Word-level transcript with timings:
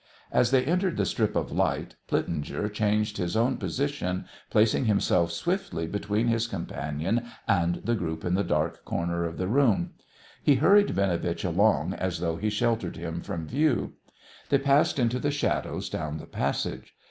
As 0.31 0.49
they 0.49 0.65
entered 0.65 0.97
the 0.97 1.05
strip 1.05 1.35
of 1.35 1.51
light, 1.51 1.95
Plitzinger 2.07 2.69
changed 2.69 3.17
his 3.17 3.37
own 3.37 3.57
position, 3.57 4.25
placing 4.49 4.85
himself 4.85 5.31
swiftly 5.31 5.85
between 5.85 6.27
his 6.27 6.47
companion 6.47 7.25
and 7.47 7.75
the 7.85 7.93
group 7.93 8.25
in 8.25 8.33
the 8.33 8.43
dark 8.43 8.83
corner 8.83 9.25
of 9.25 9.37
the 9.37 9.47
room. 9.47 9.91
He 10.41 10.55
hurried 10.55 10.95
Binovitch 10.95 11.45
along 11.45 11.93
as 11.93 12.19
though 12.19 12.37
he 12.37 12.49
sheltered 12.49 12.97
him 12.97 13.21
from 13.21 13.47
view. 13.47 13.93
They 14.49 14.57
passed 14.57 14.97
into 14.97 15.19
the 15.19 15.29
shadows 15.29 15.87
down 15.87 16.17
the 16.17 16.25
passage. 16.25 16.95